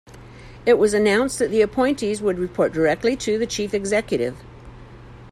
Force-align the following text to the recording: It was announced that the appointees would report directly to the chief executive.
It 0.65 0.79
was 0.79 0.95
announced 0.95 1.37
that 1.37 1.51
the 1.51 1.61
appointees 1.61 2.23
would 2.23 2.39
report 2.39 2.73
directly 2.73 3.15
to 3.17 3.37
the 3.37 3.45
chief 3.45 3.71
executive. 3.71 4.35